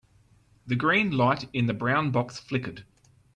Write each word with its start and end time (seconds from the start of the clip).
The 0.65 0.75
green 0.75 1.11
light 1.11 1.47
in 1.53 1.67
the 1.67 1.75
brown 1.75 2.09
box 2.09 2.39
flickered. 2.39 2.85